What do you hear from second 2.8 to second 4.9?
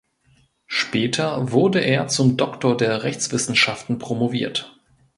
Rechtswissenschaften promoviert.